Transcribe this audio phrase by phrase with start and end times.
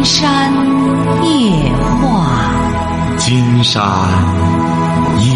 [0.00, 0.50] 金山
[1.22, 3.82] 夜话，金山
[5.20, 5.28] 夜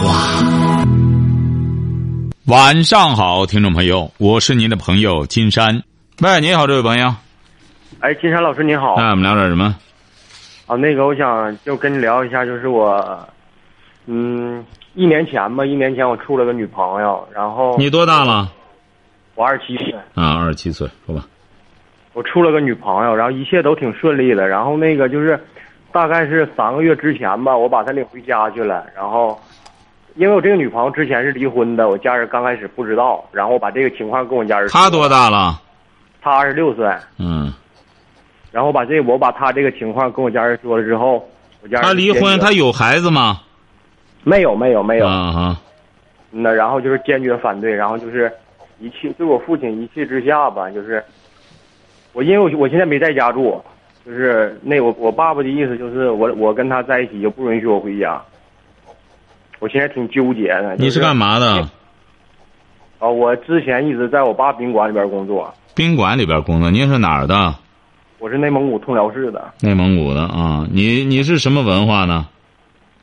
[0.00, 0.42] 话。
[2.46, 5.82] 晚上好，听众朋友，我是您的朋友金山。
[6.22, 7.14] 喂，你好，这位朋友。
[8.00, 8.94] 哎，金山老师您好。
[8.96, 9.76] 那我们聊点什么？
[10.66, 13.28] 啊，那个我想就跟你聊一下，就是我，
[14.06, 14.64] 嗯，
[14.94, 18.50] 一年前吧，一年前我处了个女朋友，然后你多大了？
[19.34, 21.26] 我二十七岁，啊，二十七岁，说吧。
[22.12, 25.38] 我处了个女朋友，然后一切都挺顺利的，然后那个就是，
[25.90, 29.40] 大概是三个月之前吧，我把她领回家去了，然后，
[30.14, 35.60] 因为我这个女朋友之前是离婚的，我家人刚开始不知道，然后我把这个情况跟我家人说，他多大了？
[36.20, 36.86] 她二十六岁，
[37.18, 37.52] 嗯，
[38.50, 41.28] 然后把这我把她这个情况跟我家人说了之后，
[41.62, 43.40] 我家人他离婚，坚决他有孩子吗？
[44.22, 45.56] 没有没有没有，啊哈，
[46.30, 48.30] 那然后就是坚决反对，然后就是
[48.78, 51.02] 一气，对我父亲一气之下吧，就是
[52.12, 53.62] 我因为我我现在没在家住，
[54.04, 58.20] 就是那我我爸爸的意思就是我我跟他在一起就不允许我回家，
[59.58, 60.76] 我现在挺纠结的。
[60.76, 61.34] 你是干嘛？
[61.34, 61.68] 嘛的？
[62.98, 66.70] 啊，我之前一直在我爸宾馆里边工作，宾馆里边工作。
[66.70, 67.54] 您是哪儿的？
[68.18, 70.64] 我是内蒙古通辽市的内蒙古的啊。
[70.70, 72.28] 你你是什么文化呢？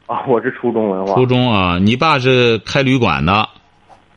[0.05, 1.77] 啊，我是初中文化，初中啊。
[1.77, 3.49] 你爸是开旅馆的，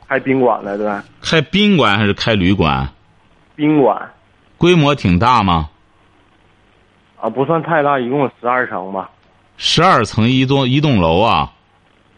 [0.06, 1.02] 开宾馆的对吧？
[1.20, 2.88] 开宾馆还是开旅馆？
[3.56, 4.10] 宾馆
[4.62, 5.68] 规模挺大吗？
[7.20, 9.10] 啊，不算太大，一共有十二层吧？
[9.56, 11.50] 十二层一栋一栋楼啊。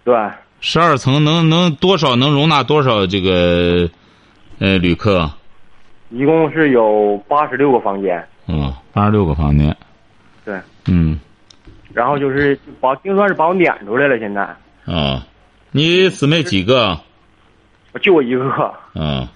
[0.05, 0.14] 对，
[0.61, 3.89] 十二层能能多少能容纳多少这个
[4.59, 5.31] 呃旅客？
[6.11, 9.75] 一共是有八十六个房间，嗯，八十六个房间。
[10.45, 10.61] 对。
[10.87, 11.19] 嗯
[11.95, 14.42] 然后就是把就算是把我撵出来了，现在
[14.84, 15.25] 啊，
[15.70, 17.00] 你姊妹几个？
[18.03, 18.45] 就我一个，
[18.92, 19.31] 啊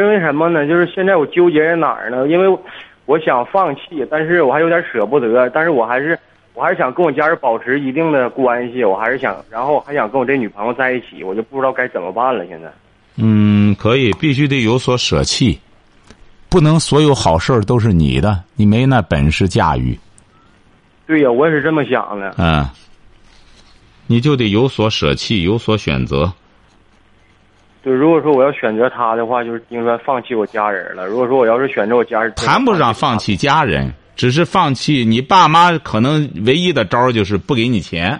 [0.00, 0.66] 因为什么呢？
[0.66, 2.26] 就是现在我纠结在哪儿呢？
[2.26, 2.58] 因为
[3.06, 6.18] 我想放弃，但是我还有点舍不得，但是我还是
[6.52, 12.44] 我还是想跟我家人保持一定的关系，我还是想，然后还想跟我这女朋友在一起，我就不知道该怎么办了。
[12.46, 12.68] 现在
[13.16, 15.60] 嗯，可以，必须得有所舍弃，
[16.48, 19.96] 不能所有好事儿都是你的，你没那本事驾驭。
[21.06, 22.34] 对呀，我也是这么想的。
[22.38, 22.66] 嗯，
[24.08, 26.32] 你就得有所舍弃，有所选择。
[27.84, 31.06] 对，如果说我要选择他的话，就是应该放弃我家人了。
[31.06, 35.76] 如果说我要是选择我家人，谈不上放弃家人，只是放弃你爸妈。
[35.76, 38.18] 可能唯一的招就是不给你钱，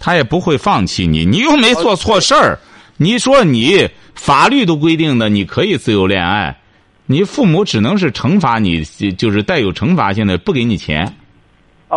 [0.00, 1.26] 他也不会放弃你。
[1.26, 2.58] 你又没做错事儿，
[2.96, 6.56] 你说你法律都规定的你可以自由恋爱，
[7.04, 8.82] 你父母只能是惩罚你，
[9.18, 11.14] 就是带有惩罚性的，不给你钱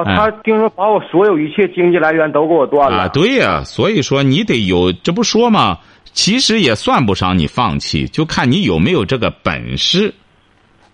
[0.03, 2.97] 啊，他听说把我所有一切经济来源都给我断了。
[3.03, 3.07] 啊。
[3.09, 5.77] 对呀、所以说你得有，这不说吗？
[6.13, 10.13] 其实也算不上你放弃，就看你有没有这个本事，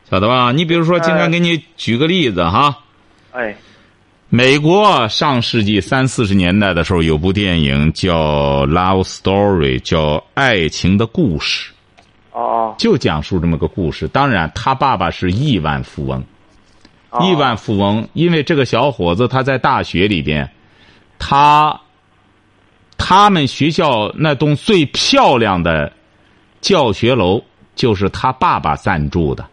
[0.10, 0.52] 晓得吧？
[0.52, 2.80] 你比如说，今天给你举个例子哈。
[3.32, 3.56] 哎，
[4.28, 11.72] 美国上世纪三四十年代的时候，有部电影叫《Love Story》，叫《爱情的故事》，
[12.38, 14.08] 哦就讲述这么个故事。
[14.10, 16.24] 当然，他爸爸是亿万富翁，哦，
[17.22, 20.50] 亿万富翁，因为这个小伙子他在大学里边，
[21.20, 21.80] 他
[22.98, 25.92] 他们学校那栋最漂亮的
[26.62, 27.44] 教学楼
[27.76, 29.46] 就是他爸爸赞助的。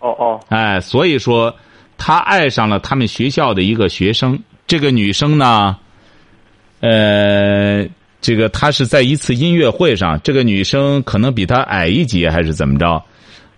[0.00, 1.54] 哦哦哎，所以说
[1.96, 4.38] 他爱上了他们学校的一个学生。
[4.66, 5.76] 这个女生呢，
[6.80, 7.86] 呃，
[8.20, 13.00] 这个她是在一次音乐会上，这个女生可能比他矮一截还是怎么着，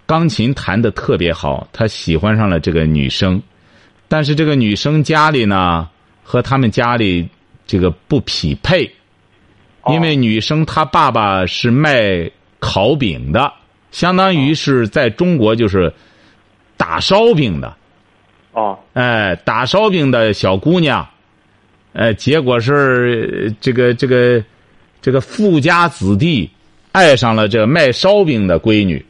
[0.09, 3.43] 钢琴弹的特别好，他喜欢上了这个女生，
[4.09, 5.87] 但是这个女生家里呢
[6.25, 7.29] 和他们家里
[7.67, 8.91] 这个不匹配，
[9.83, 9.93] 哦。
[9.93, 13.53] 因为女生她爸爸是卖烤饼的，
[13.91, 15.93] 相当于是在中国就是
[16.79, 17.77] 打烧饼的，
[18.53, 18.79] 哦。
[18.95, 21.07] 哎，打烧饼的小姑娘，
[21.93, 24.43] 哎，结果是呃这个这个
[25.03, 26.51] 这个富家子弟
[26.93, 29.05] 爱上了这卖烧饼的闺女，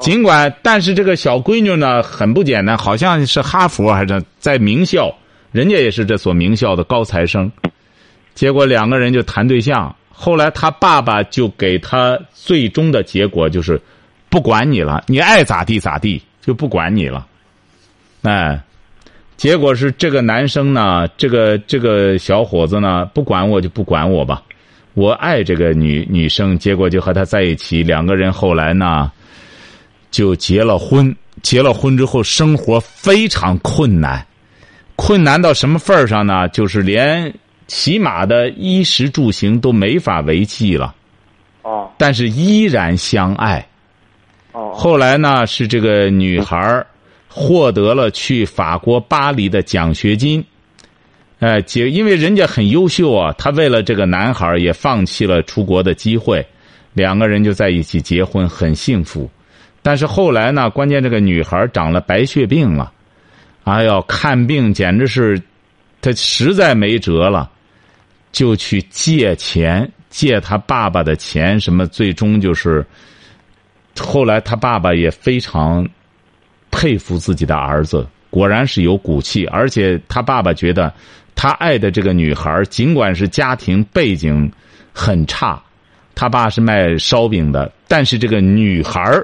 [0.00, 5.14] 尽管但是这个小闺女呢很不简单，好像是哈佛还是在名校，
[5.52, 7.52] 人家也是这所名校的高材生，
[8.34, 13.80] 结果两个人就谈对象，后来他爸爸就给他最终的结果就是
[14.28, 17.26] 不管你了，你爱咋地咋地，就不管你了，
[18.22, 18.60] 哎。
[19.36, 24.42] 结果是这个男生呢，这个这个小伙子呢，不管我就不管我吧，
[24.92, 29.10] 我爱这个女女生，结果就和她在一起，两个人后来呢，
[30.10, 31.14] 就结了婚。
[31.42, 34.26] 结了婚之后，生活非常困难，
[34.94, 36.46] 困难到什么份儿上呢？
[36.50, 37.32] 就是连
[37.66, 40.94] 起码的衣食住行都没法维系了，
[41.62, 43.66] 哦但是依然相爱。
[44.52, 46.84] 哦后来呢，是这个女孩
[47.26, 50.44] 获得了去法国巴黎的奖学金。
[51.38, 56.46] 哎，结因为人家很优秀啊，她为了这个男孩也放弃了出国的机会，
[56.92, 59.30] 两个人就在一起结婚，很幸福。
[59.82, 62.92] 但是后来呢，关键这个女孩长了白血病了，
[63.64, 65.40] 哎呦，看病简直是，
[66.00, 67.50] 他实在没辙了，
[68.32, 72.84] 就去借钱，借他爸爸的钱，什么最终就是，
[73.98, 75.88] 后来他爸爸也非常
[76.70, 80.92] 佩服自己的儿子，果然是有骨气，而且他爸爸觉得。
[81.36, 84.50] 他爱的这个女孩，尽管是家庭背景
[84.92, 85.62] 很差，
[86.14, 89.18] 他爸是卖烧饼的，但是这个女孩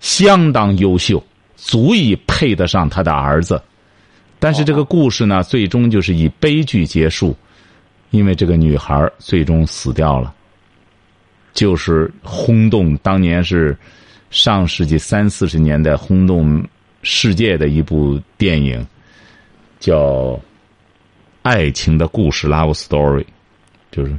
[0.00, 1.22] 相当优秀，
[1.56, 3.60] 足以配得上他的儿子。
[4.38, 7.36] 但是这个故事呢，最终就是以悲剧结束，
[8.10, 10.34] 因为这个女孩最终死掉了，
[11.52, 13.76] 就是轰动当年是
[14.30, 16.64] 上世纪三四十年代轰动
[17.02, 18.86] 世界的一部电影，
[19.80, 20.38] 叫。
[21.42, 23.24] 爱情的故事，love story，
[23.90, 24.18] 就是，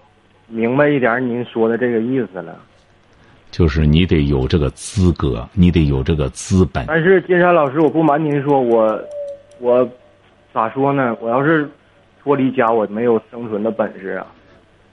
[0.51, 2.53] 明白一点您说的这个意思了，
[3.51, 6.85] 就是你得有这个资格，你得有这个资本。
[6.87, 9.01] 但是金山老师，我不瞒您说，我
[9.59, 9.89] 我
[10.53, 11.15] 咋说呢？
[11.21, 11.69] 我要是
[12.21, 14.27] 脱离家，我没有生存的本事啊。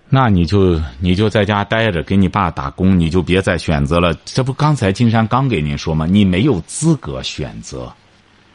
[0.08, 4.14] 那你就你就在家待着，给你爸打工，你就别再选择了。
[4.24, 6.06] 这不刚才金山刚给您说吗？
[6.06, 7.92] 你没有资格选择，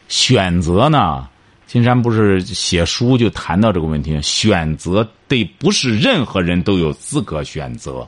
[0.07, 1.27] 选择呢？
[1.73, 8.07] 金山不是写书就谈到这个问题，选择得不是任何人都有资格选择，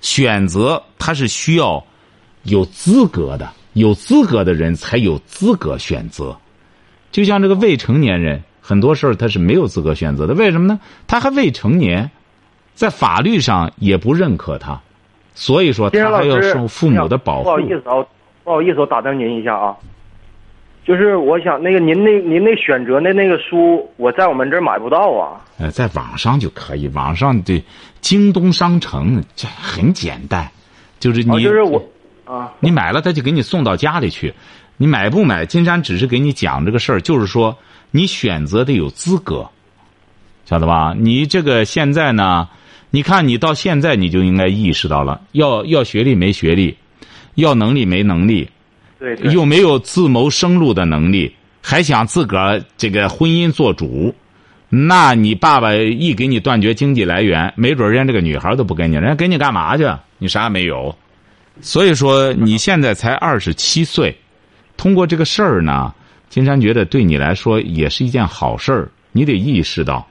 [0.00, 1.84] 选择他是需要
[2.44, 6.38] 有资格的，有资格的人才有资格选择。
[7.10, 10.32] 就像这个未成年人，很多事儿他是没有资格选择的。
[10.34, 10.78] 为什么呢？
[11.08, 12.08] 他还未成年，
[12.76, 14.80] 在法律上也不认可他，
[15.34, 17.42] 所以说他还要受父母的保护。
[17.42, 18.06] 不好意思啊，
[18.44, 19.74] 不好意思，我打断您一下啊。
[20.86, 25.44] 就是我想那个您那您那选择的那个书，我在我们这儿买不到啊。
[25.58, 27.60] 呃，在网上就可以，网上的
[28.00, 30.48] 京东商城这很简单，
[31.00, 31.82] 就是你就是我
[32.24, 34.32] 啊，你买了他就给你送到家里去。
[34.76, 35.44] 你买不买？
[35.44, 37.58] 金山只是给你讲这个事儿，就是说
[37.90, 39.48] 你选择的有资格，
[40.44, 40.94] 晓得吧？
[40.96, 42.48] 你这个现在呢，
[42.90, 46.76] 你看你到现在你就应该意识到了，要要学历没学历，
[47.34, 48.48] 要能力没能力。
[48.98, 54.14] 对，又没有自谋生路的能力，还想自个儿这个婚姻做主，
[54.68, 59.84] 那你爸爸一给你断绝经济来源，没准人家这个女孩都不跟你，人家跟你干嘛去？
[60.18, 60.96] 你啥也没有。
[61.60, 64.16] 所以说你现在才二十七岁，
[64.76, 65.94] 通过这个事儿呢，
[66.28, 68.90] 金山觉得对你来说也是一件好事儿。
[69.12, 70.06] 你得意识到，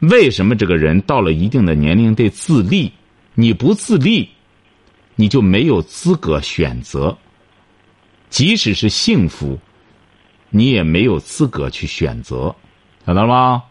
[0.00, 2.92] 为什么这个人到了一定的年龄得自立？
[3.34, 4.28] 你不自立，
[5.14, 7.16] 你就没有资格选择。
[8.30, 9.58] 即使是幸福，
[10.50, 12.54] 你也没有资格去选择，
[13.04, 13.62] 晓得了吗？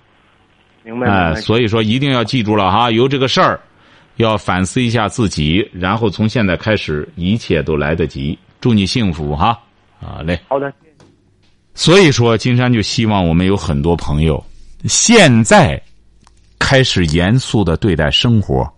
[0.83, 1.07] 明白。
[1.09, 3.59] 哎，所以说一定要记住了哈，由这个事儿，
[4.17, 8.37] 要反思一下自己，然后从现在开始，一切都来得及。
[8.59, 9.57] 祝你幸福哈！
[10.01, 10.37] 啊嘞。
[10.49, 10.71] 好的。
[11.73, 14.43] 所以说，金山就希望我们有很多朋友，
[14.83, 15.81] 现在
[16.59, 18.69] 开始严肃的对待生活，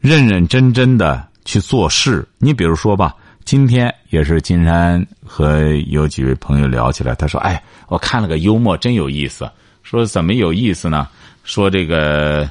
[0.00, 2.26] 认认真真的去做事。
[2.38, 3.14] 你比如说吧。
[3.44, 9.50] 今天也是金山和有几位朋友聊起来，他说：“哎，我看了个幽默，真有意思。
[9.82, 11.06] 说怎么有意思呢？
[11.44, 12.48] 说这个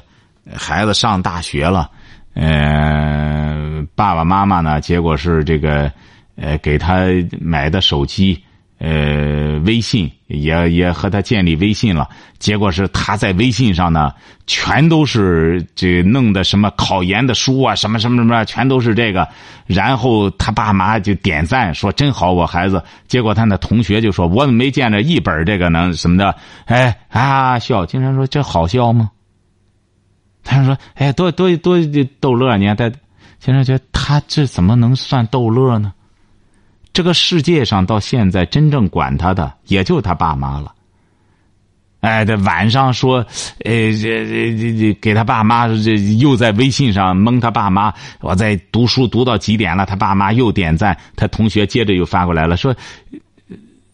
[0.54, 1.90] 孩子上大学了，
[2.34, 5.90] 嗯，爸爸妈妈呢，结果是这个，
[6.36, 7.06] 呃，给他
[7.40, 8.40] 买的手机。”
[8.84, 12.08] 呃，微信也也和他建立微信了，
[12.40, 14.12] 结果是他在微信上呢，
[14.44, 19.28] 全都是这弄的什么考研的书啊，什么什么什么，全都是这个。
[19.66, 22.82] 然后他爸妈就点赞说真好，我孩子。
[23.06, 26.34] 结果他那同学就说，我怎么没见着一本这个能什么的？
[26.64, 29.12] 哎啊笑，经常说这好笑吗？
[30.42, 31.78] 他说，哎，多多多
[32.18, 32.74] 逗乐呢。
[32.76, 32.90] 但
[33.38, 35.92] 经常觉得他这怎么能算逗乐呢？
[36.92, 40.72] 这个世界上到现在真正管他的也就他爸妈了。
[42.00, 43.18] 哎，这晚上说，
[43.64, 49.86] 呃，这这这这给他爸妈这又在微信上蒙他爸妈，我在读书读到几点了？
[49.86, 52.74] 他爸妈又点赞，他同学接着又发过来了，说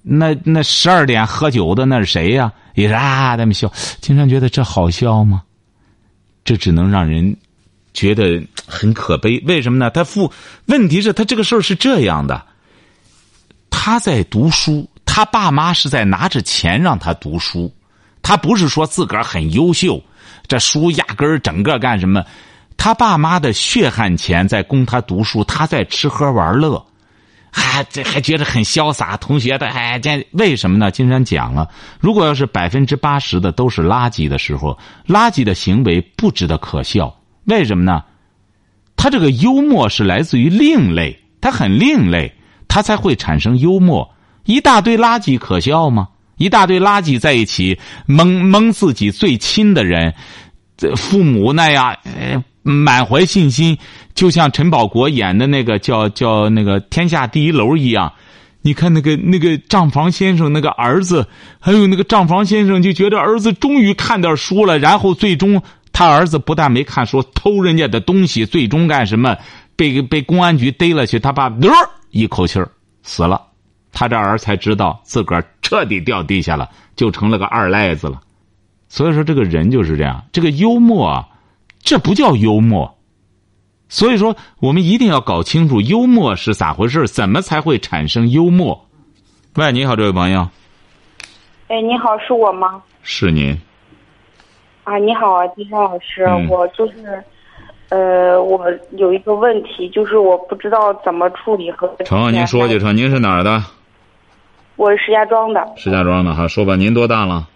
[0.00, 2.50] 那那十二点喝酒的那是谁呀？
[2.74, 3.70] 也是啊，他们笑。
[4.00, 5.42] 经常觉得这好笑吗？
[6.44, 7.36] 这只能让人
[7.92, 9.38] 觉得很可悲。
[9.46, 9.90] 为什么呢？
[9.90, 10.32] 他父
[10.64, 12.46] 问题是他这个事儿是这样的，
[13.80, 17.72] 他在读书，他爸妈是在拿着钱让他读书，
[18.22, 20.02] 他不是说自个儿很优秀，
[20.48, 22.24] 这书压根儿整个干什么？
[22.76, 26.84] 他爸妈的血汗钱在供他读书，他在吃喝玩乐。
[27.52, 30.90] 还这还觉得很潇洒，同学的哎，这为什么呢？
[30.90, 31.68] 金山讲了，
[32.00, 37.16] 如果要是百分之八十的都是垃圾的时候，垃圾的行为不值得可笑。
[37.44, 38.02] 为什么呢？
[38.96, 42.34] 他这个幽默是来自于另类，他很另类，
[42.68, 44.08] 他才会产生幽默。
[44.44, 46.08] 一大堆垃圾可笑吗？
[46.36, 50.14] 一大堆垃圾在一起蒙蒙自己最亲的人，
[50.96, 53.76] 父母那样，呃，满怀信心。
[54.14, 58.12] 就像陈宝国演的那个叫叫那个天下第一楼一样，
[58.62, 61.26] 你看那个那个账房先生那个儿子，
[61.58, 65.60] 还有那个账房先生就觉得儿子终于看点书了，然后最终
[65.92, 69.36] 他儿子不但没看书，偷人家的东西，最终干什么？
[69.76, 71.70] 被被公安局逮了去，他爸嘚
[72.10, 72.70] 一口气儿
[73.02, 73.40] 死了，
[73.92, 78.20] 他这儿才知道自个儿彻底掉地下了，就成了个二赖子了。
[78.88, 81.28] 所以说这个人就是这样，这个幽默啊，
[81.80, 82.96] 这不叫幽默。
[83.90, 88.86] 所以说，我们一定要搞清楚幽默是咋回事，怎么才会产生幽默？
[89.54, 90.46] 喂，你好，这位朋友。
[91.68, 92.82] 哎，你好，是我吗？
[93.02, 93.58] 是您。
[94.84, 97.24] 啊，你好啊，金山老师，我就是，
[97.90, 101.88] 呃，我有一个问题，就是我不知道怎么处理和。
[102.04, 102.96] 成，您说就成。
[102.96, 103.62] 您是哪儿的？
[104.76, 105.66] 我是石家庄的。
[105.76, 107.48] 石家庄的哈，说吧，您多大了？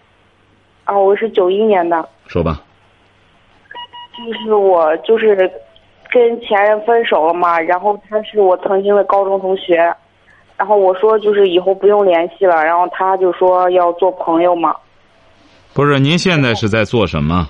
[0.85, 2.07] 啊，我是九一年的。
[2.27, 2.61] 说吧。
[4.17, 5.51] 就是我就是。
[6.11, 9.77] 跟前任分手了嘛，然后他是我曾经的高中同学，
[10.55, 14.75] 然后我说就是以后不用联系了，然后他就说要做朋友嘛。
[15.73, 17.49] 不是，您现在是在做什么？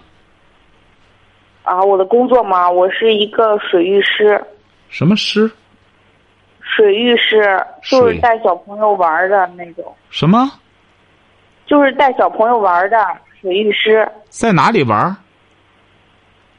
[1.63, 4.41] 啊，我的工作嘛，我是一个水浴师。
[4.89, 5.49] 什么师？
[6.61, 9.95] 水浴师，就是带小朋友玩的那种。
[10.09, 10.51] 什么？
[11.65, 12.97] 就是带小朋友玩的
[13.41, 14.07] 水浴师。
[14.29, 15.15] 在哪里玩？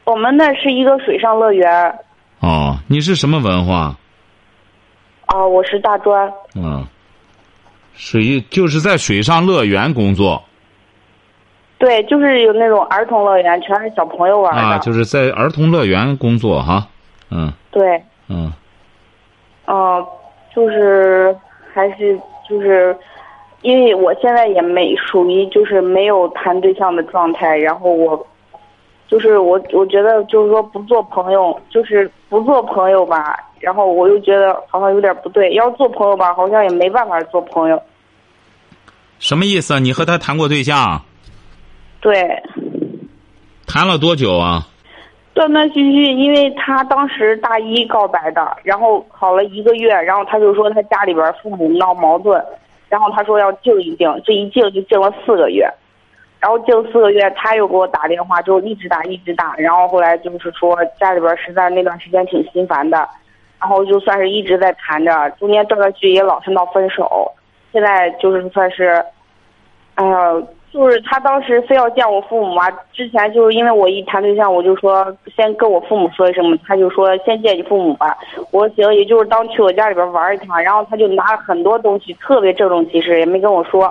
[0.05, 1.99] 我们那是一个水上乐园。
[2.39, 3.95] 哦，你是什么文化？
[5.25, 6.31] 啊，我是大专。
[6.55, 6.85] 嗯，
[7.93, 10.43] 水就是在水上乐园工作。
[11.77, 14.61] 对，就是有那种儿童乐园，全是小朋友玩的。
[14.61, 16.87] 啊，就是在儿童乐园工作哈。
[17.29, 17.51] 嗯。
[17.71, 18.01] 对。
[18.27, 18.51] 嗯。
[19.65, 20.05] 哦，
[20.55, 21.35] 就是
[21.73, 22.95] 还是就是，
[23.61, 28.27] 因为我现在也没属于就是没有谈对象的状态，然后我。
[29.07, 33.37] 就是我，我觉得就是说不做朋友，就是不做朋友吧。
[33.59, 37.79] 然后我又觉得好像有点不对，要做朋友吧，好像也没办法做朋友。
[39.19, 39.79] 什么意思？
[39.79, 41.03] 你和他谈过对象？
[42.05, 42.13] 对。
[43.65, 44.61] 谈了多久啊？
[45.33, 52.39] 断断续续，因为他当时大一告白的，然后好了一个月，然后他就说他家里边父母闹矛盾，
[52.89, 55.67] 然后他说要静一静，这一静就静了四个月。
[56.39, 59.55] 然后静四个月，他又给我打电话，就一直打一直打。
[59.57, 62.97] 然后后来就是说家里边实在那段时间挺心烦的，
[63.59, 67.31] 然后就算是一直在谈着，中间断断续续也老是闹分手。
[67.73, 69.03] 现在就是算是，
[69.95, 70.33] 哎呀，
[70.75, 72.69] 就是他当时非要见我父母嘛。
[72.91, 78.17] 之前就是因为我一谈对象，我就说先跟我父母说一声嘛，他就说先见你父母吧。
[78.51, 80.61] 我说行，也就是当去我家里边玩一趟。
[80.61, 83.89] 然后他就拿了很多东西，特别郑重其事，也没跟我说。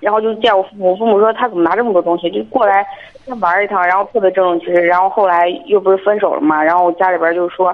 [0.00, 2.84] 然后就见我父母，父母说他怎么拿这么多东西，就过来
[3.24, 4.84] 先玩一趟，然后特别郑重其事。
[4.84, 7.72] 然后后来又不是分手了嘛，然后我家里边就说，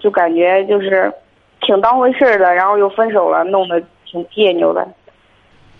[0.00, 1.10] 就感觉就是
[1.62, 4.86] 挺当回事的，然后又分手了，弄得挺别扭的。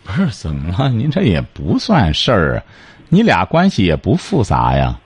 [0.08, 0.88] 不是怎么了？
[0.88, 2.62] 您这也不算事儿啊，
[3.10, 4.96] 你俩关系也不复杂呀。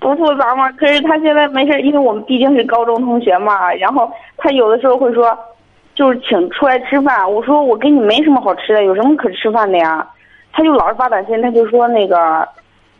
[0.00, 0.72] 不复杂嘛？
[0.72, 3.72] 可是他现在没事，因为我们毕竟是高中同学嘛。
[3.74, 5.38] 然后他有的时候会说。
[5.94, 10.08] 就是请出来吃饭，我说我跟你没什么好吃的，有什么可吃饭的呀？
[10.52, 12.48] 他就老是发短信，他就说那个，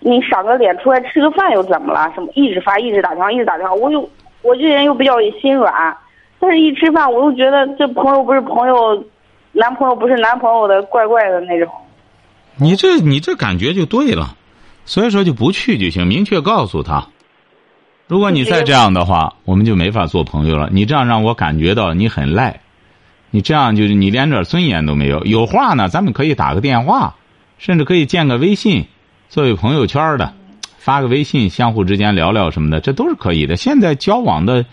[0.00, 2.10] 你赏个脸出来吃个饭又怎么了？
[2.16, 3.72] 什么一直发，一直打电话，一直打电话。
[3.72, 4.00] 我又
[4.42, 5.96] 我这人又比较心软，
[6.40, 9.00] 但是一吃饭我又觉得这朋友不是朋友，
[9.58, 11.68] 男朋友不是男朋友的，怪怪的那种。
[12.54, 14.36] 你这你这感觉就对了，
[14.84, 17.08] 所以说就不去就行，明确告诉他。
[18.06, 20.68] 如果你再这样的话，我们就没法做朋友了。
[20.72, 22.60] 你这样让我感觉到你很赖。
[23.30, 25.24] 你这样就是你连点尊严都没有。
[25.24, 27.16] 有话呢，咱们可以打个电话，
[27.58, 28.86] 甚至可以建个微信，
[29.28, 30.32] 作为朋友圈的，
[30.78, 33.56] 发个微信，相互之间聊聊什么的，这都是可以的。
[33.56, 34.64] 现在交往的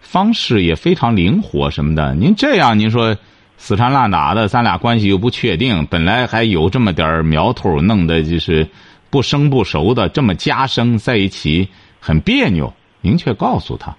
[0.00, 2.14] 方式也非常灵活什么的。
[2.14, 3.16] 您这样，您说
[3.58, 8.66] 死缠烂打的，咱俩关系又不确定，本来还有这么点儿苗头，弄得就是
[9.10, 11.68] 不生不熟的，这么加深在一起
[12.00, 12.72] 很别扭。
[13.00, 13.94] 明确告诉他，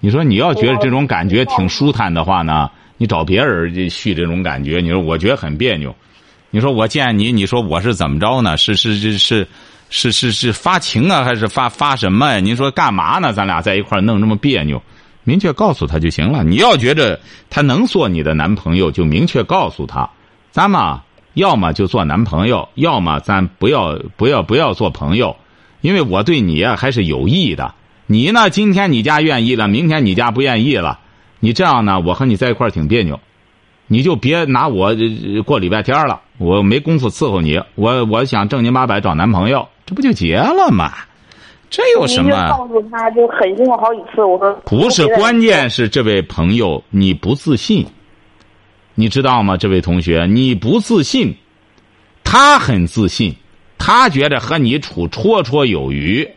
[0.00, 5.94] 你说你要觉得这种感觉挺舒坦的话呢，你找别人续这种感觉，你说我觉得很别扭。
[6.50, 8.56] 你说我见你，你说我是怎么着呢？
[8.56, 9.46] 是是是是
[9.90, 12.38] 是是是发情啊，还是发发什么呀？
[12.38, 13.32] 您说干嘛呢？
[13.32, 14.80] 咱俩在一块儿弄这么别扭，
[15.24, 16.44] 明确告诉他就行了。
[16.44, 17.18] 你要觉着
[17.50, 20.10] 他能做你的男朋友，就明确告诉他，
[20.50, 21.02] 咱嘛
[21.34, 25.36] 要么就做男朋友，要么咱不要不要不要做朋友，
[25.80, 27.74] 因为我对你啊还是有意的。
[28.06, 31.00] 你呢，今天你家愿意了，明天你家不愿意了，
[31.40, 33.18] 你这样呢，我和你在一块儿挺别扭。
[33.86, 34.94] 你就别拿我
[35.44, 37.60] 过礼拜天了，我没工夫伺候你。
[37.74, 40.92] 我我想正经八百找男朋友，这不就结了吗？
[41.74, 42.30] 这有什么？
[42.50, 47.84] 告诉他就狠心过好几次，我说不是，关键是这位朋友你不自信，
[48.94, 49.56] 你知道吗？
[49.56, 51.34] 这位同学你不自信，
[52.22, 53.34] 他很自信，
[53.76, 56.28] 他觉得和你处绰绰有余，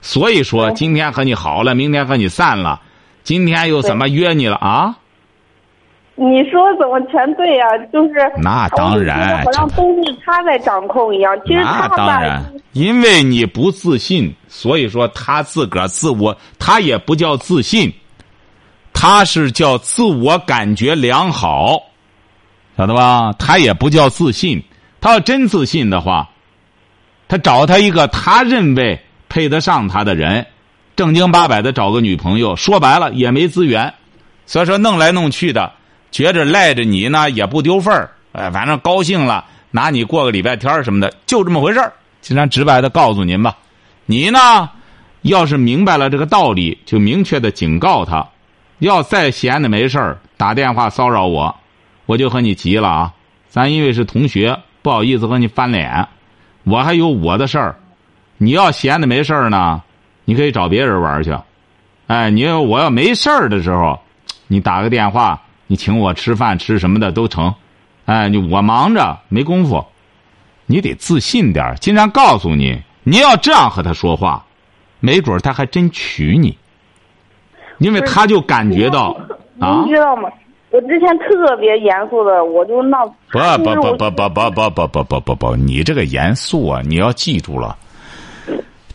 [0.00, 2.80] 所以说今天和你好了，明天和你散了，
[3.22, 4.96] 今天又怎么约你了啊？
[6.18, 7.66] 你说怎么全对呀？
[7.92, 11.38] 就是那当然，好像都是他在掌控一样。
[11.44, 12.42] 其实他当然，
[12.72, 17.92] 因为你不自信，所以说他自个儿自我，他也不叫自信，
[18.94, 21.82] 他是叫自我感觉良好，
[22.78, 23.34] 晓得吧？
[23.38, 24.62] 他也不叫自信。
[25.02, 26.30] 他要真自信的话，
[27.28, 30.46] 他找他一个他认为配得上他的人，
[30.96, 32.56] 正经八百的找个女朋友。
[32.56, 33.92] 说白了也没资源，
[34.46, 35.70] 所以说弄来弄去的。
[36.16, 41.92] 觉着赖着你呢也不丢份儿，哎，反正高兴了拿你过个礼拜天什么的，就这么回事儿。
[42.22, 43.54] 经常直白的告诉您吧，
[44.06, 44.70] 你呢，
[45.20, 48.26] 要是明白了这个道理，就明确的警告他，
[48.78, 51.54] 要再闲的没事儿打电话骚扰我，
[52.06, 53.12] 我就和你急了啊。
[53.50, 56.08] 咱因为是同学，不好意思和你翻脸，
[56.64, 57.76] 我还有我的事儿。
[58.38, 59.82] 你要闲的没事儿呢，
[60.24, 61.36] 你可以找别人玩去。
[62.06, 64.00] 哎，你要我要没事儿的时候，
[64.46, 65.42] 你打个电话。
[65.68, 67.52] 你请我吃饭吃什么的都成，
[68.04, 69.84] 哎，你我忙着没工夫，
[70.66, 74.44] 你得自信点经常告诉你，你要这样和他说话，
[75.00, 76.56] 没准他还真娶你，
[77.78, 79.16] 因为他就感觉到
[79.58, 79.82] 啊。
[79.84, 80.30] 你知道吗？
[80.70, 83.06] 我之前特别严肃的，我就闹。
[83.32, 87.76] 不不不不不不不不不不不不，你这个严肃啊，你要记住了，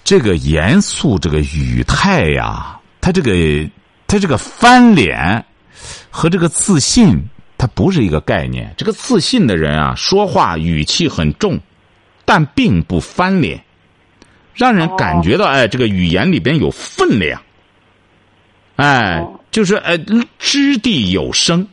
[0.04, 3.32] 这个严肃这个语态呀，他这个
[4.08, 5.44] 他这个翻脸。
[6.10, 7.20] 和这个自信，
[7.58, 8.74] 它不是一个概念。
[8.78, 11.60] 这个自信的人啊，说话语气很重，
[12.26, 13.64] 但并不翻脸，
[14.54, 17.42] 让人感觉到哎，这个语言里边有分量。
[18.78, 20.00] 哎，就是哎，
[20.40, 21.68] 掷地有声。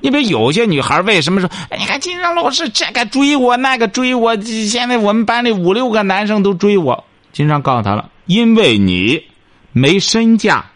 [0.00, 1.48] 因为有些女孩为什么说？
[1.78, 7.04] 你看金山老师这个追我，那个追我，现在我们班里五六个男生都追我。
[7.32, 9.24] 经常告诉他了，因为你
[9.70, 10.71] 没身价。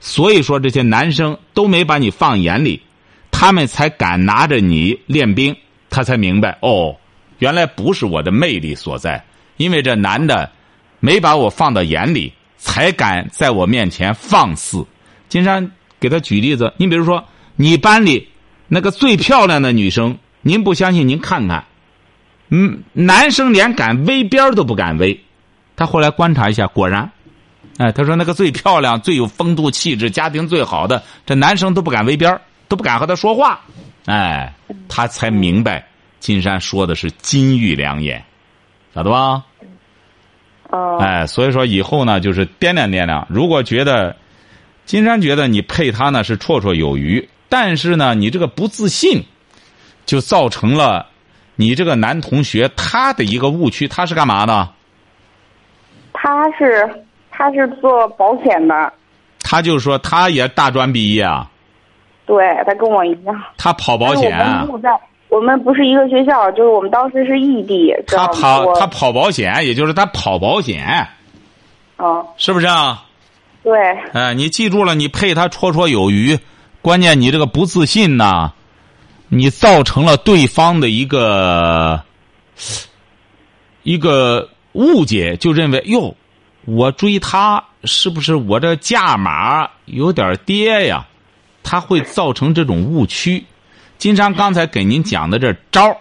[0.00, 2.82] 所以说，这些男生都没把你放眼里，
[3.30, 5.56] 他们才敢拿着你练兵。
[5.88, 6.96] 他才明白，哦，
[7.38, 9.24] 原来不是我的魅力所在，
[9.56, 10.50] 因为这男的
[11.00, 14.84] 没把我放到眼里，才敢在我面前放肆。
[15.28, 18.28] 金山给他举例子，你比如说，你班里
[18.68, 21.64] 那个最漂亮的女生，您不相信，您看看，
[22.50, 25.18] 嗯，男生连敢围边都不敢围。
[25.76, 27.10] 他后来观察一下，果然。
[27.78, 33.60] 哎，他说那个最漂亮、最有风度气质、家庭最好的，这男生都不敢围边都不敢和他说话。
[34.06, 34.54] 哎，
[34.88, 35.86] 他才明白
[36.18, 38.24] 金山说的是金玉良言，
[38.94, 39.44] 晓得吧？
[40.70, 40.96] 哦。
[40.98, 43.26] 哎，所以说以后呢，就是掂量掂量。
[43.28, 44.16] 如果觉得
[44.86, 49.22] 金山觉得你配他呢是绰绰有余，但是呢，你这个不自信，
[50.06, 51.08] 就造成了
[51.56, 53.86] 你这个男同学他的一个误区。
[53.86, 54.72] 他是干嘛的？
[56.14, 57.02] 他是。
[57.36, 58.90] 他是做保险的，
[59.40, 61.50] 他就说他也大专毕业啊，
[62.24, 64.32] 对他跟我一样，他跑保险，
[64.66, 64.88] 我们在
[65.28, 67.94] 我们不是一个学校，就是我们当时是异地。
[68.06, 71.06] 他跑他跑保险，也就是他跑保险，
[71.98, 73.04] 哦，是不是啊？
[73.62, 73.78] 对，
[74.14, 76.38] 哎，你记住了，你配他绰绰有余，
[76.80, 78.52] 关键你这个不自信呐，
[79.28, 82.00] 你造成了对方的一个
[83.82, 86.14] 一个误解，就认为哟。
[86.66, 91.06] 我追他是不是我这价码有点跌呀？
[91.62, 93.44] 他会造成这种误区。
[93.98, 95.96] 金山刚才给您讲的这招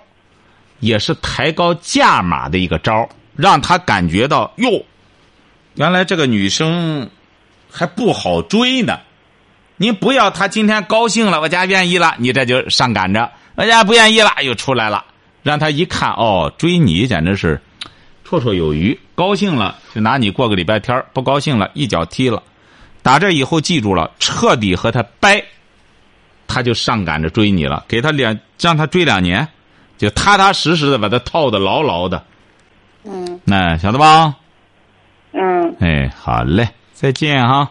[0.79, 4.83] 也是抬高价码的一个招让他感觉到哟，
[5.75, 7.09] 原来这个女生
[7.71, 8.99] 还不好追呢。
[9.77, 15.05] 您不要他今天高兴了，我家愿意了，你这就上赶着；我家不愿意了，又出来了。
[15.43, 17.61] 让他一看，哦，追你简直是
[18.27, 18.97] 绰绰有余。
[19.13, 22.41] 高兴了就拿你过个礼拜天不高兴了一脚踢了。
[23.01, 25.43] 打这以后记住了，彻底和他掰，
[26.47, 27.85] 他就上赶着追你了。
[27.87, 29.47] 给他两，让他追两年，
[29.97, 32.25] 就踏踏实实的把他套的牢牢的。
[33.03, 34.35] 嗯那晓得吧？
[35.33, 37.69] 嗯哎，好嘞，再见哈。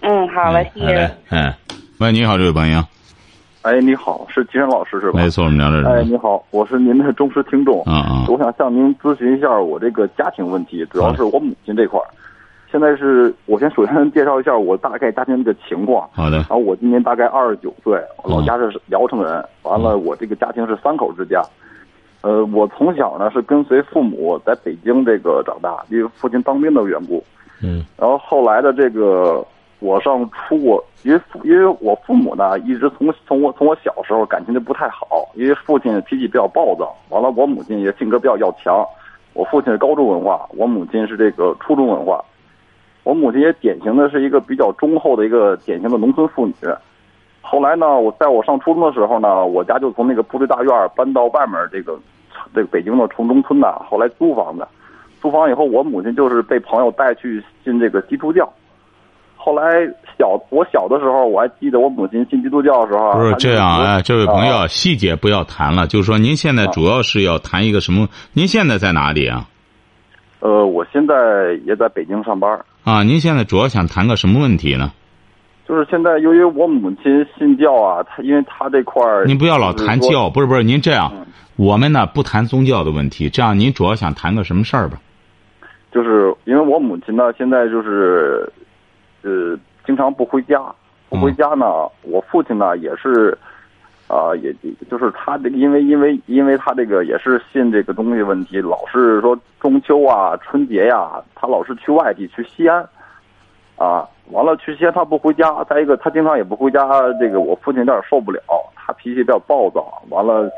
[0.00, 1.54] 嗯，好了，哎谢谢好嘞。，嗯。
[1.98, 2.84] 喂，你好，这位朋友。
[3.66, 5.18] 哎，你好，是金山老师是吧？
[5.18, 7.82] 没错，我们聊这哎，你好，我是您的忠实听众。
[7.86, 12.06] 嗯嗯我想向您咨询一下我这个家庭问题，主要是我母亲这块儿。
[12.70, 16.08] 现在是我先首先介绍一下我大概家庭这个情况。
[16.12, 16.44] 好的然。
[16.44, 19.44] 后我今年大概二十九岁，我老家是聊城人。
[19.64, 21.42] 完了，我这个家庭是三口之家。
[22.20, 27.20] 呃，我从小呢是跟随父母在北京这个长大，因为父亲当兵的缘故。
[27.60, 27.84] 嗯。
[27.98, 29.44] 然后后来的这个，
[29.86, 38.84] 我上初我因为因为我父母呢一直从从我从我小时候感情就不太好，因为父亲脾气比较暴躁，完了我母亲也性格比较要强。
[39.32, 42.24] 我父亲是高中文化，我母亲是这个初中文化。
[43.04, 46.52] 我母亲也典型的是一个比较忠厚的一个典型的农村妇女。
[47.40, 51.96] 后来呢，我在我上初中的时候呢，我家就从那个部队大院搬到外面这个
[52.52, 54.66] 这个北京的城中村呐，后来租房子。
[55.20, 58.52] 租房以后，我母亲就是被朋友带去信这个基督教。
[59.36, 59.86] 后来
[60.18, 68.08] 小我小的时候，我还记得我母亲信基督教的时候，不是这样，哎，这位朋友，啊细节不要谈了，就是说您现在主要是要谈一个什么？
[68.32, 69.46] 您现在在哪里啊？
[70.40, 71.14] 呃，我现在
[71.64, 72.58] 也在北京上班。
[72.84, 74.92] 啊，您现在主要想谈个什么问题呢？
[75.68, 84.98] 就是现在，由于我母亲信教啊，她因为她这块儿，您不要老谈教，不是不是，您这样，嗯我们呢不谈宗教的问题，这样您主要想谈个什么事儿吧？
[85.90, 88.46] 就是因为我母亲呢，现在就是，
[89.26, 90.62] 呃，经常不回家，
[91.08, 91.66] 不回家呢，
[92.02, 93.36] 我父亲呢也是，
[94.06, 94.54] 啊、也
[94.88, 102.88] 就是他这个，因为因为因为他这个也是信这个东西问题，老是说中秋啊、春节呀、他老是去外地去西安，
[103.76, 106.80] 啊，完了去西安他不回家，再一个他经常也不回家，
[107.18, 108.40] 这个我父亲有点受不了，
[108.76, 110.48] 他脾气比较暴躁，完了。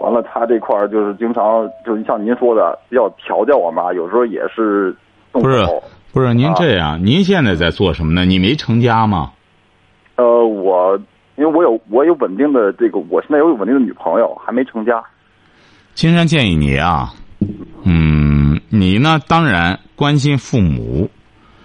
[0.00, 4.96] 完了，他这块儿就是经常就像您说的，比较调教我妈，有时候也是
[5.30, 5.82] 动手。
[6.12, 8.24] 不是，您啊这样，您现在在做什么呢？
[8.24, 9.32] 你没成家吗？
[10.16, 10.98] 呃，我
[11.36, 15.02] 因为我有我有稳定的这个，我现在有稳定的女朋友，还没成家。
[15.94, 17.14] 金山建议你啊，
[17.84, 21.08] 嗯，你呢当然关心父母，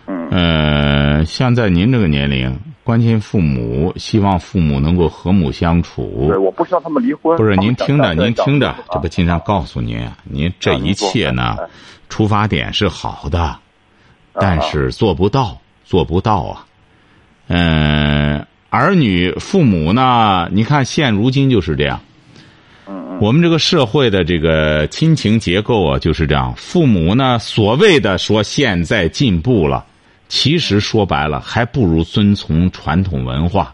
[0.08, 6.38] 嗯呃，像在您这个年龄，关心父母，希望父母能够和睦相处对，。
[6.38, 7.36] 我不希望他们离婚。
[7.36, 11.58] 不是您听着，您听着啊，这不经常告诉您啊，您这一切呢
[12.10, 13.60] 出发点是好的，啊
[14.40, 16.66] 但是做不到，做不到啊。
[17.48, 22.00] 嗯，儿女父母呢，你看现如今就是这样。
[23.20, 26.54] 我们这个社会的这个亲情结构啊，就是这样。
[26.58, 29.86] 父母呢，所谓的说现在进步了，
[30.28, 33.74] 其实说白了，还不如遵从传统文化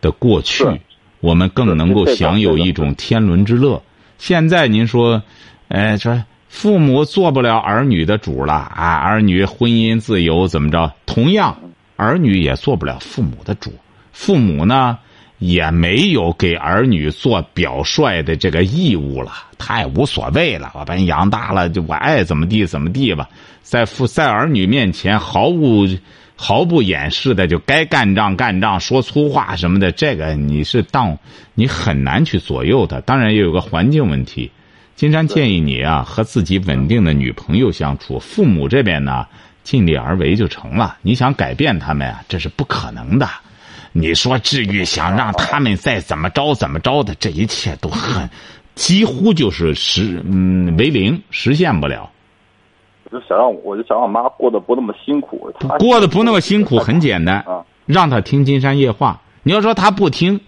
[0.00, 0.80] 的过去是，
[1.20, 3.82] 我们更能够享有一种天伦之乐。
[4.16, 5.22] 现在您说，
[5.68, 10.92] 哎，说父母做不了儿女的主了啊，儿女婚姻自由怎么着？
[11.06, 11.56] 同样，
[11.96, 13.72] 儿女也做不了父母的主。
[14.12, 14.98] 父母呢，
[15.38, 20.70] 也没有给儿女做表率的这个义务了，他也无所谓了。
[20.74, 23.26] 我把你养大了，就我爱怎么地怎么地吧。
[23.62, 25.88] 在父在儿女面前毫无
[26.36, 31.18] 毫不掩饰的就该干仗干仗，说粗话什么的，这个你是当
[31.54, 33.00] 你很难去左右的。
[33.00, 34.50] 当然也有个环境问题。
[34.94, 39.26] 金山建议你啊，和自己稳定的女朋友相处，父母这边呢
[39.64, 40.96] 尽力而为就成了。
[41.02, 43.28] 你想改变他们啊，这是不可能的。
[43.92, 48.28] 你说至于想让他们再怎么着怎么着的，这一切都很，
[48.74, 52.08] 几乎就是实嗯为零，实现不了。
[53.04, 55.52] 我就想让我就想让我妈过得不那么辛苦。
[55.58, 59.20] 她过得不那么辛苦，很简单啊，让他听金山夜话。
[59.42, 60.40] 你要说他不听，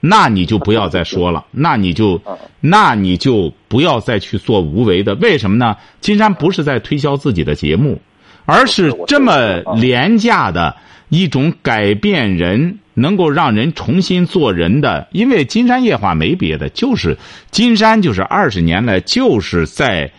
[0.00, 2.20] 那你就不要再说了， 那你就，
[2.60, 5.14] 那你就不要再去做无为的。
[5.16, 5.76] 为什么呢？
[6.00, 8.00] 金山不是在推销自己的节目，
[8.44, 10.76] 而是这么廉价的
[11.08, 15.08] 一种改变人，能够让人重新做人的。
[15.10, 17.16] 因为金山夜话没别的，就是
[17.50, 20.10] 金山就是二十年来就是在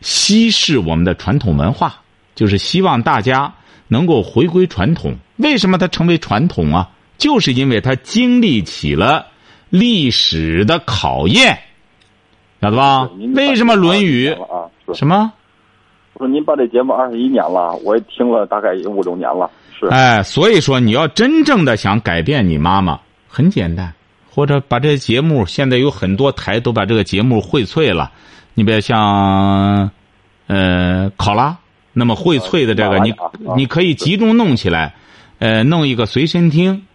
[0.00, 2.00] 稀释我们的传统文化，
[2.34, 3.54] 就是希望大家
[3.86, 5.14] 能够回归传统。
[5.36, 6.90] 为什么它成为传统啊？
[7.20, 9.26] 就是因为他经历起了
[9.68, 11.56] 历史的考验，
[12.60, 13.08] 晓得吧？
[13.36, 14.56] 为什么《论语21年》了啊？
[14.94, 15.32] 什么？
[16.14, 23.94] 我说您办这节目二十一年了，我也听了大概也五六年了，是，哎，所以说你要真正的想改变你妈妈，很简单，
[24.30, 28.10] 或者把这节目，现在有很多台都把这个节目荟萃了，
[28.54, 29.90] 你别像，
[30.46, 31.56] 呃，考拉，
[31.92, 33.14] 那么荟萃的这个，你
[33.56, 34.94] 你可以集中弄起来，
[35.38, 36.86] 呃，弄一个随身听，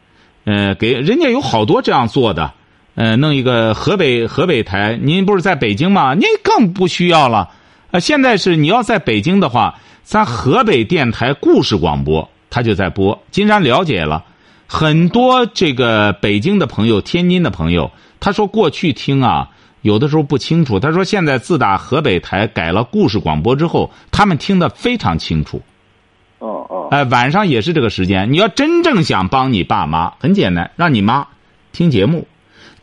[0.46, 2.54] 呃，给人家有好多这样做的，
[2.96, 6.14] 呃，弄一个河北河北台，您不是在北京吗？
[6.14, 7.50] 您更不需要了，
[7.92, 9.76] 啊，现在是你要在北京的话。
[10.08, 13.24] 咱河北电台故事广播，他就在播。
[13.32, 14.24] 金山了解了
[14.68, 19.50] 很多这个北京的朋友、天津的朋友，他说过去听啊，
[19.82, 20.80] 有的时候不清楚。
[20.80, 25.60] 他说现在自打河北台改了故事广播之后，他们听得非常清楚。
[26.40, 26.88] 哦哦。
[26.92, 28.32] 哎，晚上也是这个时间。
[28.32, 31.28] 你要真正想帮你爸妈，很简单，让你妈
[31.72, 32.28] 听节目，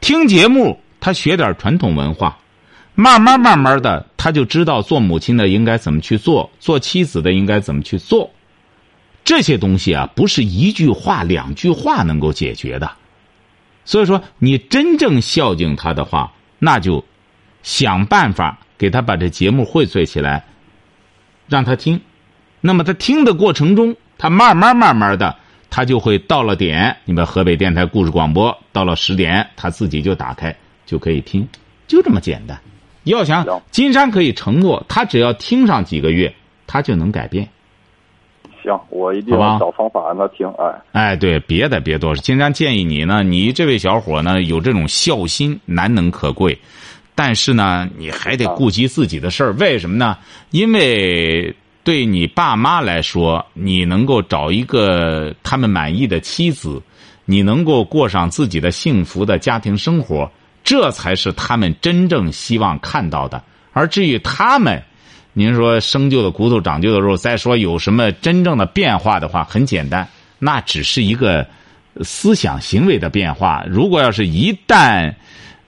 [0.01, 2.38] 听节目，他学点传统文化。
[2.95, 8.31] 慢慢慢慢的，他就知道做母亲的应该怎么去做，做妻子的应该怎么去做。
[9.25, 12.93] 这些东西啊，不是一句话、两句话能够解决的。
[13.87, 17.03] 所以说，你真正孝敬他的话，那就
[17.62, 20.45] 想办法给他把这节目荟萃起来，
[21.49, 22.01] 让他听。
[22.64, 25.37] 那么他听的过程中，他慢慢慢慢的，
[25.68, 26.96] 他就会到了点。
[27.05, 31.46] 你们河北电台故事广播到了十点，他自己就打开就可以听，
[31.88, 32.59] 就这么简单。
[33.05, 36.33] 要想金山可以承诺，他只要听上几个月，
[36.68, 37.48] 他就能改变。
[38.62, 40.46] 行，我一定要找方法让他听。
[40.57, 42.14] 哎，哎，对，别的别多。
[42.14, 46.57] 金山建议你呢，你这位小伙呢，有这种孝心难能可贵，
[47.16, 49.53] 但是呢，你还得顾及自己的事儿。
[49.55, 50.16] 为什么呢？
[50.53, 51.53] 因为
[51.85, 56.81] 对你爸妈来说，你能够找一个他们满意的妻子，
[57.25, 60.31] 你能够过上自己的幸福的家庭生活。
[60.64, 63.42] 这才是他们真正希望看到的。
[63.73, 64.81] 而至于他们，
[65.33, 70.07] 您说生就的骨头长就的肉，再说有什么真正的变化的话，很简单，
[70.38, 71.45] 那只是一个
[72.03, 73.64] 思想行为的变化。
[73.66, 75.14] 如果要是一旦，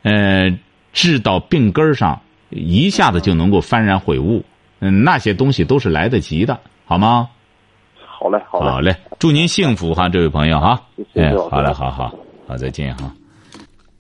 [0.02, 0.56] 呃，
[0.92, 4.44] 治到病根上，一下子就能够幡然悔悟，
[4.80, 7.28] 嗯，那些东西都是来得及的，好吗？
[8.06, 10.80] 好嘞，好嘞，好嘞，祝您幸福哈，这位朋友哈。
[11.14, 12.14] 哎，好嘞，好好
[12.46, 13.12] 好，再见哈。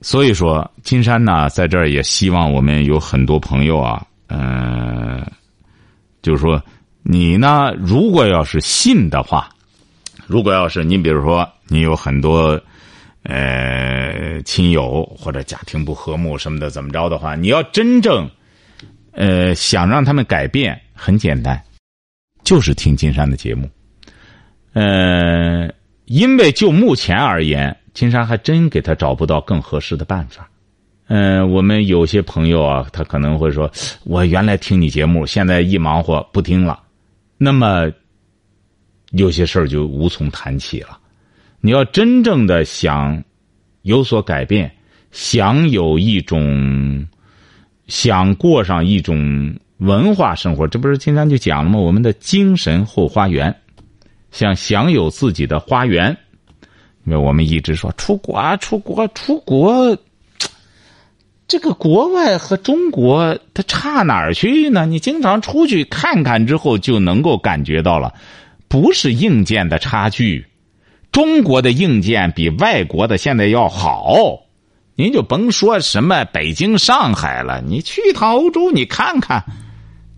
[0.00, 5.24] 所以说，金山呢，在这儿也希望我们有很多朋友啊，嗯，
[6.22, 6.62] 就是说，
[7.02, 9.48] 你呢，如果要是信的话，
[10.26, 12.60] 如果要是你比如说你有很多
[13.22, 18.28] 呃亲友或者家庭不和睦什么的，怎么着的话，你要真正
[19.14, 21.60] 呃想让他们改变，很简单，
[22.42, 23.68] 就是听金山的节目，
[24.72, 25.72] 呃，
[26.06, 27.76] 因为就目前而言。
[27.94, 30.50] 金山还真给他找不到更合适的办法。
[31.06, 33.70] 嗯，我们有些朋友啊，他可能会说
[34.02, 36.82] ：“我原来听你节目，现在一忙活不听了。”
[37.38, 37.88] 那么
[39.12, 40.98] 有些事儿就无从谈起了。
[41.60, 43.22] 你要真正的想
[43.82, 44.74] 有所改变，
[45.12, 47.06] 想有一种
[47.86, 51.78] 想过上一种文化生活，这不是金山就讲了吗？
[51.78, 53.54] 我们的精神后花园，
[54.30, 56.16] 想享有自己的花园。
[57.04, 59.98] 因为我们一直说出国啊，出国，出国，
[61.46, 64.86] 这个国外和中国它差哪儿去呢？
[64.86, 68.14] 你经常出去看看之后，就能够感觉到了，
[68.68, 70.46] 不是硬件的差距，
[71.12, 74.40] 中国的硬件比外国的现在要好。
[74.96, 79.44] 您就甭说什么北京、上海了，你去一趟欧洲，你看看，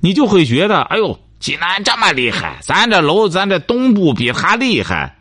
[0.00, 5.16] 你就会觉得，哎呦，济南这么厉害，咱这楼，咱这东部比他厉害。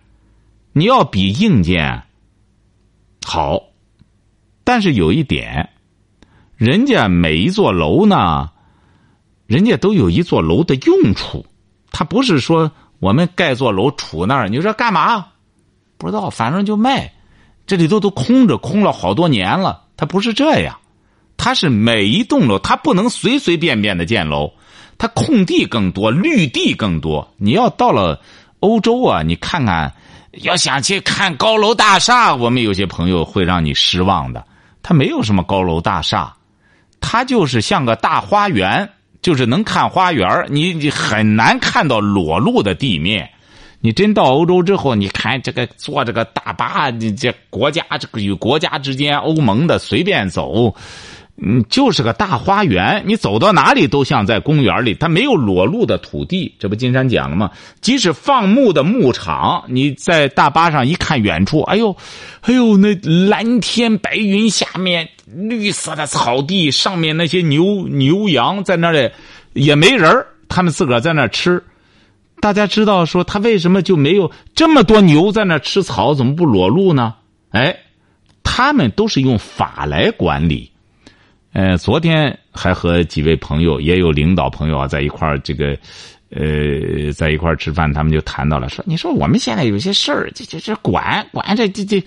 [0.74, 2.04] 你要比硬件
[3.26, 3.64] 好，
[4.66, 5.70] 但是有一点，
[6.58, 8.50] 人家每一座楼呢，
[9.48, 11.46] 人家都有一座楼的用处，
[11.92, 15.28] 他不是说我们盖座楼杵那儿，你说干嘛？
[15.98, 17.14] 不知道，反正就卖，
[17.68, 19.84] 这里头都空着，空了好多年了。
[19.98, 20.78] 他不是这样，
[21.38, 24.52] 他是每一栋楼，他不能随随便便的建楼，
[24.98, 27.32] 他空地更多，绿地更多。
[27.38, 28.22] 你要到了
[28.60, 29.94] 欧洲啊，你看看。
[30.42, 34.46] 要想去看高楼大厦，我们有些朋友会让你失望的。
[34.84, 36.34] 它没有什么高楼大厦，
[37.00, 38.90] 它就是像个大花园，
[39.22, 43.32] 就是能看花园你你很难看到裸露的地面。
[43.82, 50.76] 你真到欧洲之后，你看这个坐这个大巴，你这国家这个与国家之间，欧盟的随便走。
[51.38, 54.94] 嗯，就是个大花园，你走到哪里都像在公园里。
[54.94, 57.52] 它没有裸露的土地，这不金山讲了吗？
[57.82, 61.94] 即使放牧的牧场，你在大巴上一看，远处，哎呦，
[62.40, 62.96] 哎呦，那
[63.28, 69.12] 蓝天白云下面，绿色的草地上面那些牛牛羊在那里，
[69.52, 71.62] 也没人他们自个儿在那吃。
[72.46, 77.16] 大家知道说他为什么就没有这么多牛在那吃草，怎么不裸露呢？
[77.50, 77.76] 哎，
[78.44, 80.70] 他们都是用法来管理。
[81.54, 85.76] 呃，昨天还和几位朋友，也有领导朋友啊，在一块儿这个，
[86.30, 92.00] 呃，在一块儿吃饭，他们就谈到了，说你说我们现在有些事儿，这这这管管这这这，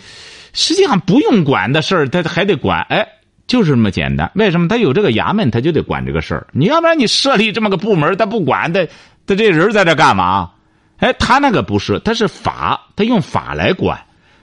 [0.53, 3.05] 实际上不用管的事儿，他还得管，哎，
[3.49, 4.31] 就是这么简单。
[4.37, 6.47] 为什么他有这个衙门，他就得管这个事儿？
[6.53, 8.87] 你要不然你设立这么个部门，他不管，他
[9.29, 10.51] 他这人在这干嘛？
[10.97, 13.97] 哎，他那个不是，他是法，他用法来管。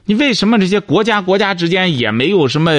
[0.06, 2.72] 你为什么这些国家国家之间也没有什么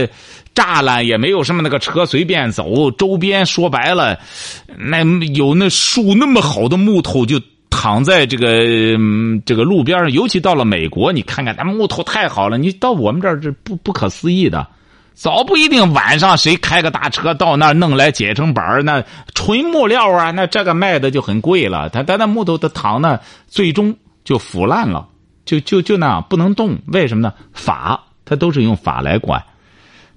[0.55, 2.89] 栅栏，也没有什么那个车随便走？
[2.93, 4.17] 周边说白了，
[4.79, 5.03] 那
[5.35, 8.65] 有那树那么好的木头就躺在这个
[9.45, 10.11] 这个路边上。
[10.13, 12.57] 尤其到了美国，你看看那木头太好了。
[12.57, 14.67] 你到我们这儿是不不可思议的，
[15.17, 19.03] 早不一定晚上谁开个大车到那儿弄来解成板那
[19.35, 21.89] 纯木料啊，那这个卖的就很贵了。
[21.89, 25.09] 他他那木头的糖呢，最终就腐烂了。
[25.47, 27.33] 就就就那样不能动，为什么呢？
[27.53, 29.41] 法它都是用法来管，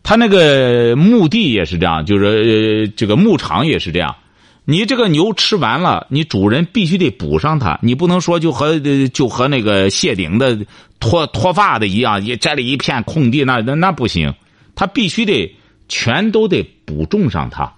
[0.01, 4.15] 他那个墓地也是这样，就是呃这个牧场也是这样。
[4.65, 8.79] 你这个牛吃完了，你主人必须得补上它，你不能说就和
[9.13, 10.57] 就和那个谢顶的
[10.99, 14.33] 脱脱发的一样，也这里一片空地，那那那不行，
[14.79, 15.53] 他必须得
[15.89, 17.69] 全都得补种上它。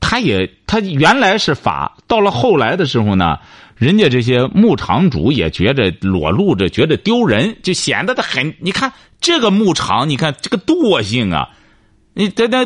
[0.00, 3.36] 他也他原来是法，到了后来的时候呢。
[3.76, 8.54] 人家这些牧场主也觉着裸露着，觉得丢人，就显得他很。
[8.60, 11.50] 你看这个牧场，你看这个惰性啊，
[12.14, 12.64] 你他他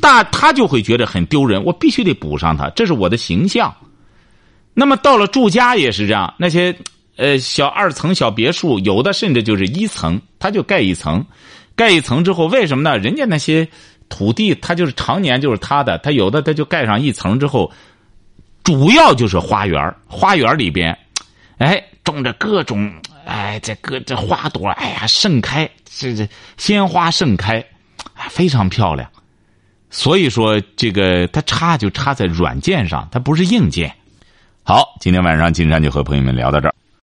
[0.00, 1.62] 大他就会觉得很丢人。
[1.62, 3.72] 我必须得补上他，这是我的形象。
[4.72, 6.74] 那么到了住家也是这样，那些
[7.16, 11.22] 呃小二层小别墅，有的甚至就是一层，他就盖一层，
[11.78, 12.98] 盖一层之后，为什么呢？
[12.98, 13.66] 人家那些
[14.08, 17.72] 土地，它就是常年就是他的，他有的他就盖上一层之后。
[18.64, 20.98] 主要就是花园花园里边，
[21.56, 22.92] 哎，种着各种，
[23.24, 27.64] 哎，这个这花朵，哎呀，盛开，这这鲜花盛开，
[28.28, 29.08] 非常漂亮。
[29.88, 33.90] 所以说，这个它差就差在软件上，它不是硬件。
[34.64, 36.74] 好，今天晚上金山就和朋友们聊到这儿。